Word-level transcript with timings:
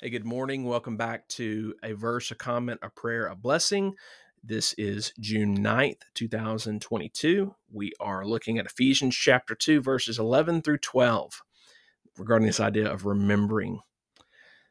Hey, 0.00 0.10
good 0.10 0.24
morning. 0.24 0.62
Welcome 0.62 0.96
back 0.96 1.26
to 1.30 1.74
a 1.82 1.92
verse, 1.92 2.30
a 2.30 2.36
comment, 2.36 2.78
a 2.84 2.88
prayer, 2.88 3.26
a 3.26 3.34
blessing. 3.34 3.96
This 4.44 4.72
is 4.74 5.12
June 5.18 5.58
9th, 5.58 6.02
2022. 6.14 7.52
We 7.72 7.90
are 7.98 8.24
looking 8.24 8.58
at 8.58 8.66
Ephesians 8.66 9.16
chapter 9.16 9.56
2, 9.56 9.82
verses 9.82 10.16
11 10.16 10.62
through 10.62 10.78
12, 10.78 11.42
regarding 12.16 12.46
this 12.46 12.60
idea 12.60 12.88
of 12.88 13.06
remembering. 13.06 13.80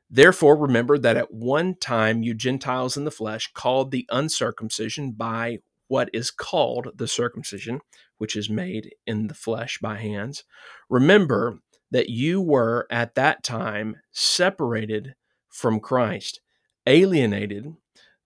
Therefore, 0.10 0.56
remember 0.56 0.98
that 0.98 1.18
at 1.18 1.34
one 1.34 1.76
time 1.76 2.24
you 2.24 2.34
Gentiles 2.34 2.96
in 2.96 3.04
the 3.04 3.12
flesh, 3.12 3.52
called 3.54 3.92
the 3.92 4.08
uncircumcision 4.10 5.12
by 5.12 5.58
what 5.90 6.10
is 6.14 6.32
called 6.32 6.92
the 6.96 7.08
circumcision, 7.08 7.82
which 8.18 8.38
is 8.38 8.50
made 8.50 8.96
in 9.06 9.28
the 9.28 9.34
flesh 9.34 9.78
by 9.82 9.98
hands, 9.98 10.46
remember 10.90 11.60
that 11.92 12.10
you 12.10 12.42
were 12.42 12.88
at 12.92 13.16
that 13.16 13.44
time 13.44 13.98
separated 14.12 15.16
from 15.50 15.80
Christ, 15.80 16.42
alienated 16.86 17.74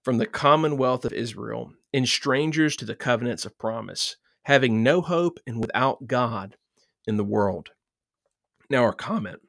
from 0.02 0.18
the 0.18 0.26
commonwealth 0.26 1.04
of 1.04 1.12
Israel, 1.12 1.72
and 1.92 2.08
strangers 2.08 2.76
to 2.76 2.84
the 2.84 2.94
covenants 2.94 3.44
of 3.44 3.58
promise, 3.58 4.16
having 4.44 4.82
no 4.82 5.00
hope 5.00 5.38
and 5.46 5.60
without 5.60 6.06
God 6.06 6.56
in 7.06 7.16
the 7.16 7.24
world. 7.24 7.70
Now, 8.68 8.84
our 8.84 8.92
comment 8.92 9.40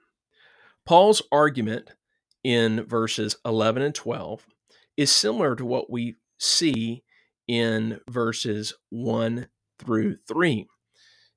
Paul's 0.86 1.22
argument 1.32 1.92
in 2.44 2.86
verses 2.86 3.38
11 3.45 3.82
and 3.82 3.95
12 3.95 4.45
is 4.98 5.12
similar 5.12 5.56
to 5.56 5.66
what 5.66 5.90
we 5.90 6.18
see 6.38 7.04
in 7.48 8.00
verses 8.09 8.73
1 8.90 9.48
through 9.80 10.18
3, 10.28 10.68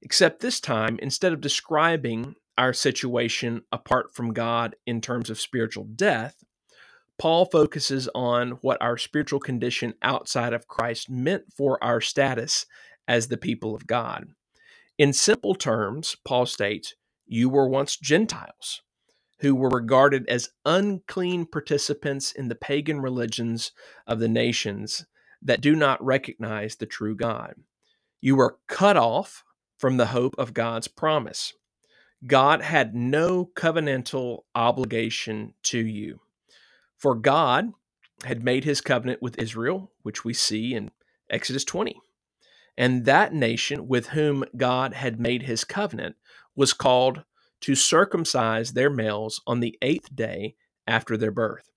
except 0.02 0.40
this 0.40 0.60
time, 0.60 0.98
instead 1.00 1.32
of 1.32 1.40
describing 1.40 2.34
our 2.58 2.72
situation 2.72 3.62
apart 3.72 4.14
from 4.14 4.32
God 4.32 4.76
in 4.86 5.00
terms 5.00 5.30
of 5.30 5.40
spiritual 5.40 5.84
death, 5.84 6.44
Paul 7.18 7.46
focuses 7.46 8.08
on 8.14 8.52
what 8.62 8.80
our 8.82 8.98
spiritual 8.98 9.40
condition 9.40 9.94
outside 10.02 10.52
of 10.52 10.68
Christ 10.68 11.08
meant 11.08 11.44
for 11.56 11.82
our 11.82 12.00
status 12.00 12.66
as 13.08 13.28
the 13.28 13.38
people 13.38 13.74
of 13.74 13.86
God. 13.86 14.28
In 14.98 15.12
simple 15.12 15.54
terms, 15.54 16.16
Paul 16.24 16.46
states, 16.46 16.94
You 17.26 17.48
were 17.48 17.68
once 17.68 17.96
Gentiles 17.96 18.82
who 19.40 19.54
were 19.54 19.68
regarded 19.68 20.28
as 20.28 20.50
unclean 20.64 21.46
participants 21.46 22.32
in 22.32 22.48
the 22.48 22.54
pagan 22.54 23.00
religions 23.00 23.72
of 24.06 24.18
the 24.18 24.28
nations 24.28 25.04
that 25.42 25.60
do 25.60 25.76
not 25.76 26.02
recognize 26.04 26.76
the 26.76 26.86
true 26.86 27.14
God. 27.14 27.54
You 28.20 28.36
were 28.36 28.58
cut 28.66 28.96
off 28.96 29.44
from 29.78 29.98
the 29.98 30.06
hope 30.06 30.34
of 30.38 30.54
God's 30.54 30.88
promise. 30.88 31.52
God 32.26 32.62
had 32.62 32.94
no 32.94 33.50
covenantal 33.54 34.40
obligation 34.54 35.54
to 35.64 35.78
you. 35.78 36.20
For 36.98 37.14
God 37.14 37.72
had 38.24 38.42
made 38.42 38.64
his 38.64 38.80
covenant 38.80 39.22
with 39.22 39.38
Israel, 39.38 39.92
which 40.02 40.24
we 40.24 40.32
see 40.32 40.74
in 40.74 40.90
Exodus 41.30 41.64
20. 41.64 42.00
And 42.76 43.04
that 43.04 43.32
nation 43.32 43.88
with 43.88 44.08
whom 44.08 44.44
God 44.56 44.94
had 44.94 45.20
made 45.20 45.42
his 45.42 45.64
covenant 45.64 46.16
was 46.54 46.72
called 46.72 47.24
to 47.62 47.74
circumcise 47.74 48.72
their 48.72 48.90
males 48.90 49.40
on 49.46 49.60
the 49.60 49.78
eighth 49.82 50.14
day 50.14 50.56
after 50.86 51.16
their 51.16 51.30
birth. 51.30 51.70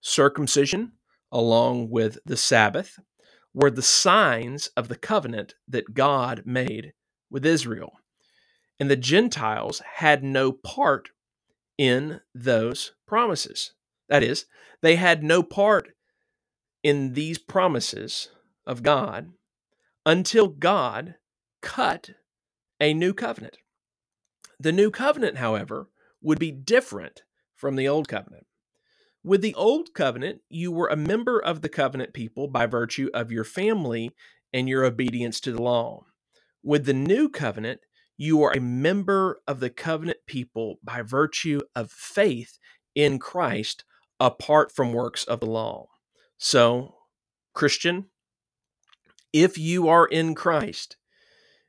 Circumcision, 0.00 0.92
along 1.32 1.90
with 1.90 2.18
the 2.24 2.36
Sabbath, 2.36 2.98
were 3.52 3.70
the 3.70 3.82
signs 3.82 4.68
of 4.76 4.88
the 4.88 4.96
covenant 4.96 5.54
that 5.68 5.94
God 5.94 6.42
made 6.44 6.92
with 7.30 7.46
Israel 7.46 7.94
and 8.78 8.90
the 8.90 8.96
Gentiles 8.96 9.82
had 9.94 10.22
no 10.22 10.52
part 10.52 11.10
in 11.78 12.20
those 12.34 12.92
promises. 13.06 13.72
That 14.08 14.22
is, 14.22 14.46
they 14.82 14.96
had 14.96 15.22
no 15.22 15.42
part 15.42 15.88
in 16.82 17.14
these 17.14 17.38
promises 17.38 18.28
of 18.66 18.82
God 18.82 19.32
until 20.04 20.48
God 20.48 21.14
cut 21.62 22.10
a 22.80 22.92
new 22.92 23.14
covenant. 23.14 23.58
The 24.60 24.72
new 24.72 24.90
covenant, 24.90 25.38
however, 25.38 25.88
would 26.20 26.38
be 26.38 26.50
different 26.50 27.22
from 27.54 27.76
the 27.76 27.88
old 27.88 28.08
covenant. 28.08 28.46
With 29.22 29.40
the 29.40 29.54
old 29.54 29.94
covenant, 29.94 30.42
you 30.50 30.70
were 30.70 30.88
a 30.88 30.96
member 30.96 31.38
of 31.38 31.62
the 31.62 31.68
covenant 31.70 32.12
people 32.12 32.46
by 32.46 32.66
virtue 32.66 33.08
of 33.14 33.32
your 33.32 33.44
family 33.44 34.10
and 34.52 34.68
your 34.68 34.84
obedience 34.84 35.40
to 35.40 35.52
the 35.52 35.62
law. 35.62 36.04
With 36.62 36.84
the 36.84 36.92
new 36.92 37.30
covenant, 37.30 37.80
you 38.16 38.42
are 38.42 38.52
a 38.52 38.60
member 38.60 39.40
of 39.46 39.60
the 39.60 39.70
covenant 39.70 40.18
people 40.26 40.76
by 40.82 41.02
virtue 41.02 41.60
of 41.74 41.90
faith 41.90 42.58
in 42.94 43.18
Christ 43.18 43.84
apart 44.20 44.70
from 44.72 44.92
works 44.92 45.24
of 45.24 45.40
the 45.40 45.46
law. 45.46 45.88
So, 46.38 46.94
Christian, 47.54 48.06
if 49.32 49.58
you 49.58 49.88
are 49.88 50.06
in 50.06 50.34
Christ, 50.34 50.96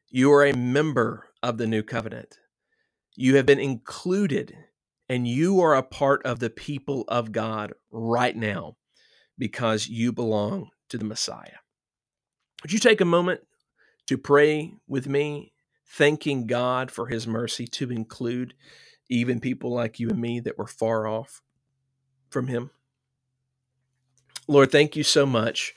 you 0.10 0.32
are 0.32 0.46
a 0.46 0.56
member 0.56 1.30
of 1.42 1.58
the 1.58 1.68
new 1.68 1.84
covenant. 1.84 2.38
You 3.16 3.36
have 3.38 3.46
been 3.46 3.60
included 3.60 4.56
and 5.10 5.28
you 5.28 5.60
are 5.62 5.76
a 5.76 5.84
part 5.84 6.26
of 6.26 6.40
the 6.40 6.50
people 6.50 7.06
of 7.08 7.32
God 7.32 7.74
right 7.92 8.36
now 8.36 8.78
because 9.38 9.88
you 9.88 10.12
belong 10.12 10.70
to 10.90 10.98
the 10.98 11.06
Messiah. 11.06 11.60
Would 12.64 12.74
you 12.74 12.80
take 12.80 13.02
a 13.02 13.06
moment 13.06 13.42
to 14.08 14.18
pray 14.18 14.74
with 14.88 15.08
me 15.08 15.54
thanking 15.88 16.48
God 16.48 16.92
for 16.92 17.08
his 17.08 17.28
mercy 17.28 17.68
to 17.68 17.92
include 17.92 18.54
even 19.10 19.40
people 19.40 19.74
like 19.74 20.00
you 20.00 20.10
and 20.10 20.20
me 20.20 20.40
that 20.40 20.58
were 20.58 20.68
far 20.68 21.08
off 21.08 21.42
from 22.30 22.48
him. 22.48 22.72
Lord, 24.48 24.72
thank 24.72 24.96
you 24.96 25.04
so 25.04 25.26
much 25.26 25.74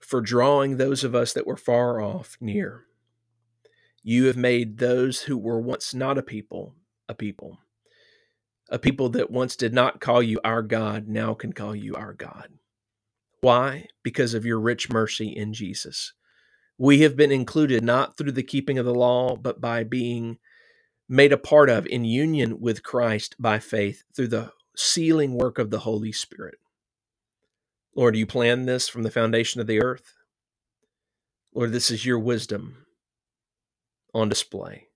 for 0.00 0.20
drawing 0.20 0.76
those 0.76 1.04
of 1.04 1.14
us 1.14 1.32
that 1.32 1.46
were 1.46 1.56
far 1.56 2.00
off 2.00 2.36
near. 2.40 2.84
You 4.02 4.26
have 4.26 4.36
made 4.36 4.78
those 4.78 5.22
who 5.22 5.36
were 5.36 5.60
once 5.60 5.92
not 5.92 6.18
a 6.18 6.22
people 6.22 6.74
a 7.08 7.14
people. 7.14 7.58
A 8.70 8.78
people 8.78 9.08
that 9.10 9.30
once 9.30 9.56
did 9.56 9.72
not 9.72 10.00
call 10.00 10.22
you 10.22 10.38
our 10.44 10.62
God 10.62 11.08
now 11.08 11.32
can 11.32 11.52
call 11.52 11.74
you 11.74 11.94
our 11.94 12.12
God. 12.12 12.50
Why? 13.40 13.86
Because 14.02 14.34
of 14.34 14.44
your 14.44 14.60
rich 14.60 14.90
mercy 14.90 15.28
in 15.28 15.54
Jesus. 15.54 16.12
We 16.78 17.00
have 17.00 17.16
been 17.16 17.32
included 17.32 17.84
not 17.84 18.16
through 18.16 18.32
the 18.32 18.42
keeping 18.42 18.78
of 18.78 18.86
the 18.86 18.94
law, 18.94 19.36
but 19.36 19.60
by 19.60 19.84
being 19.84 20.38
made 21.08 21.32
a 21.32 21.38
part 21.38 21.70
of 21.70 21.86
in 21.86 22.04
union 22.04 22.60
with 22.60 22.82
Christ 22.82 23.34
by 23.38 23.58
faith 23.58 24.04
through 24.14 24.28
the 24.28 24.52
sealing 24.76 25.34
work 25.34 25.58
of 25.58 25.70
the 25.70 25.80
Holy 25.80 26.12
Spirit. 26.12 26.58
Lord, 27.96 28.14
you 28.16 28.26
planned 28.26 28.68
this 28.68 28.88
from 28.88 29.02
the 29.02 29.10
foundation 29.10 29.60
of 29.60 29.66
the 29.66 29.82
earth. 29.82 30.14
Lord, 31.54 31.72
this 31.72 31.90
is 31.90 32.06
your 32.06 32.18
wisdom 32.18 32.86
on 34.14 34.28
display 34.28 34.86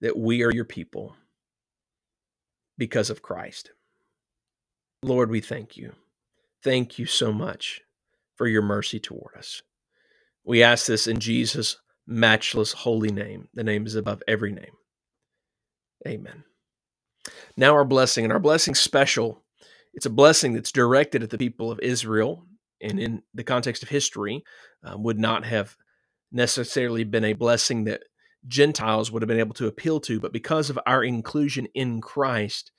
that 0.00 0.16
we 0.16 0.44
are 0.44 0.52
your 0.52 0.64
people 0.64 1.16
because 2.78 3.10
of 3.10 3.22
Christ. 3.22 3.70
Lord, 5.02 5.30
we 5.30 5.40
thank 5.40 5.76
you. 5.76 5.94
Thank 6.62 6.98
you 6.98 7.06
so 7.06 7.32
much 7.32 7.80
for 8.36 8.46
your 8.46 8.62
mercy 8.62 9.00
toward 9.00 9.34
us. 9.36 9.62
We 10.46 10.62
ask 10.62 10.86
this 10.86 11.08
in 11.08 11.18
Jesus' 11.18 11.76
matchless 12.06 12.72
holy 12.72 13.10
name. 13.10 13.48
The 13.52 13.64
name 13.64 13.84
is 13.84 13.96
above 13.96 14.22
every 14.28 14.52
name. 14.52 14.72
Amen. 16.06 16.44
Now, 17.56 17.74
our 17.74 17.84
blessing, 17.84 18.24
and 18.24 18.32
our 18.32 18.38
blessing 18.38 18.76
special. 18.76 19.42
It's 19.92 20.06
a 20.06 20.10
blessing 20.10 20.52
that's 20.52 20.70
directed 20.70 21.24
at 21.24 21.30
the 21.30 21.38
people 21.38 21.72
of 21.72 21.80
Israel, 21.80 22.46
and 22.80 23.00
in 23.00 23.22
the 23.34 23.42
context 23.42 23.82
of 23.82 23.88
history, 23.88 24.44
um, 24.84 25.02
would 25.02 25.18
not 25.18 25.44
have 25.44 25.76
necessarily 26.30 27.02
been 27.02 27.24
a 27.24 27.32
blessing 27.32 27.84
that 27.84 28.02
Gentiles 28.46 29.10
would 29.10 29.22
have 29.22 29.28
been 29.28 29.40
able 29.40 29.54
to 29.54 29.66
appeal 29.66 29.98
to. 30.00 30.20
But 30.20 30.32
because 30.32 30.70
of 30.70 30.78
our 30.86 31.02
inclusion 31.02 31.66
in 31.74 32.00
Christ, 32.00 32.70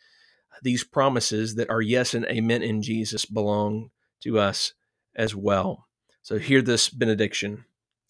these 0.61 0.85
promises 0.85 1.55
that 1.55 1.69
are 1.69 1.81
yes 1.81 2.13
and 2.13 2.25
amen 2.27 2.61
in 2.63 2.81
Jesus 2.81 3.25
belong 3.25 3.89
to 4.21 4.39
us 4.39 4.73
as 5.15 5.35
well. 5.35 5.87
So 6.21 6.37
hear 6.37 6.61
this 6.61 6.89
benediction 6.89 7.63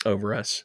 over 0.07 0.33
us. 0.33 0.63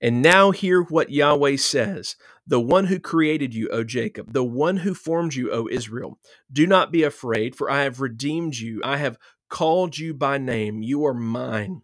And 0.00 0.22
now 0.22 0.50
hear 0.50 0.82
what 0.82 1.10
Yahweh 1.10 1.56
says 1.56 2.16
The 2.46 2.60
one 2.60 2.86
who 2.86 2.98
created 2.98 3.54
you, 3.54 3.68
O 3.68 3.84
Jacob, 3.84 4.32
the 4.32 4.44
one 4.44 4.78
who 4.78 4.94
formed 4.94 5.34
you, 5.34 5.52
O 5.52 5.68
Israel. 5.70 6.18
Do 6.52 6.66
not 6.66 6.90
be 6.90 7.02
afraid, 7.02 7.54
for 7.54 7.70
I 7.70 7.82
have 7.82 8.00
redeemed 8.00 8.56
you. 8.56 8.80
I 8.84 8.96
have 8.96 9.18
called 9.48 9.98
you 9.98 10.14
by 10.14 10.38
name. 10.38 10.82
You 10.82 11.04
are 11.06 11.14
mine. 11.14 11.82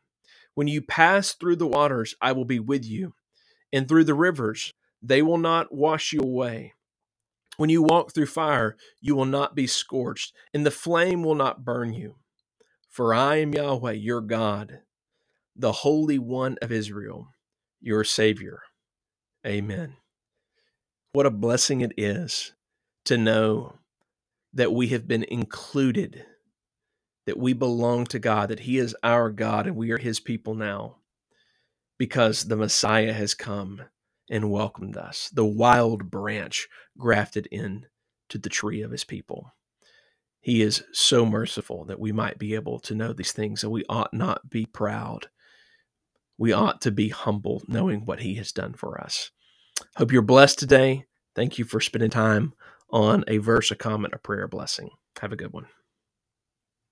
When 0.54 0.68
you 0.68 0.80
pass 0.80 1.34
through 1.34 1.56
the 1.56 1.66
waters, 1.66 2.14
I 2.20 2.32
will 2.32 2.44
be 2.44 2.60
with 2.60 2.84
you, 2.84 3.14
and 3.72 3.88
through 3.88 4.04
the 4.04 4.14
rivers, 4.14 4.72
they 5.02 5.20
will 5.20 5.38
not 5.38 5.74
wash 5.74 6.12
you 6.12 6.20
away. 6.20 6.74
When 7.56 7.70
you 7.70 7.82
walk 7.82 8.12
through 8.12 8.26
fire, 8.26 8.76
you 9.00 9.14
will 9.14 9.26
not 9.26 9.54
be 9.54 9.66
scorched, 9.66 10.32
and 10.52 10.64
the 10.64 10.70
flame 10.70 11.22
will 11.22 11.34
not 11.34 11.64
burn 11.64 11.92
you. 11.92 12.16
For 12.88 13.12
I 13.12 13.36
am 13.36 13.52
Yahweh, 13.52 13.92
your 13.92 14.20
God 14.20 14.80
the 15.56 15.72
Holy 15.72 16.18
One 16.18 16.56
of 16.62 16.72
Israel, 16.72 17.28
your 17.80 18.04
Savior. 18.04 18.62
Amen. 19.46 19.96
What 21.12 21.26
a 21.26 21.30
blessing 21.30 21.80
it 21.80 21.92
is 21.96 22.52
to 23.06 23.18
know 23.18 23.78
that 24.52 24.72
we 24.72 24.88
have 24.88 25.08
been 25.08 25.24
included, 25.24 26.24
that 27.26 27.38
we 27.38 27.52
belong 27.52 28.06
to 28.06 28.18
God, 28.18 28.50
that 28.50 28.60
He 28.60 28.78
is 28.78 28.96
our 29.02 29.30
God 29.30 29.66
and 29.66 29.76
we 29.76 29.90
are 29.92 29.98
His 29.98 30.20
people 30.20 30.54
now 30.54 30.96
because 31.98 32.44
the 32.44 32.56
Messiah 32.56 33.12
has 33.12 33.34
come 33.34 33.82
and 34.30 34.50
welcomed 34.50 34.96
us, 34.96 35.30
the 35.32 35.44
wild 35.44 36.10
branch 36.10 36.68
grafted 36.98 37.46
in 37.50 37.86
to 38.30 38.38
the 38.38 38.48
tree 38.48 38.82
of 38.82 38.90
His 38.90 39.04
people. 39.04 39.52
He 40.40 40.62
is 40.62 40.84
so 40.92 41.24
merciful 41.24 41.84
that 41.86 42.00
we 42.00 42.12
might 42.12 42.38
be 42.38 42.54
able 42.54 42.80
to 42.80 42.94
know 42.94 43.12
these 43.12 43.32
things, 43.32 43.62
and 43.62 43.72
we 43.72 43.84
ought 43.88 44.12
not 44.12 44.50
be 44.50 44.66
proud. 44.66 45.28
We 46.38 46.52
ought 46.52 46.80
to 46.82 46.90
be 46.90 47.10
humble, 47.10 47.62
knowing 47.68 48.04
what 48.04 48.20
He 48.20 48.34
has 48.36 48.52
done 48.52 48.74
for 48.74 49.00
us. 49.00 49.30
Hope 49.96 50.12
you're 50.12 50.22
blessed 50.22 50.58
today. 50.58 51.04
Thank 51.34 51.58
you 51.58 51.64
for 51.64 51.80
spending 51.80 52.10
time 52.10 52.54
on 52.90 53.24
a 53.28 53.38
verse, 53.38 53.70
a 53.70 53.76
comment, 53.76 54.14
a 54.14 54.18
prayer, 54.18 54.44
a 54.44 54.48
blessing. 54.48 54.90
Have 55.20 55.32
a 55.32 55.36
good 55.36 55.52
one. 55.52 55.66